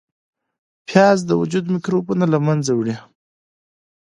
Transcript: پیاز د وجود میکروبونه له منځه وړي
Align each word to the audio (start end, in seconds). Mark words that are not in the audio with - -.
پیاز 0.87 1.17
د 1.25 1.31
وجود 1.41 1.65
میکروبونه 1.75 2.25
له 2.33 2.39
منځه 2.45 2.71
وړي 2.75 2.95